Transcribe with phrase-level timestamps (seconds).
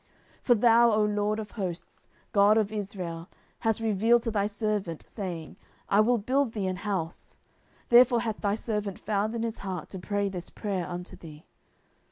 [0.39, 5.07] 10:007:027 For thou, O LORD of hosts, God of Israel, hast revealed to thy servant,
[5.07, 5.57] saying,
[5.89, 7.37] I will build thee an house:
[7.89, 11.45] therefore hath thy servant found in his heart to pray this prayer unto thee.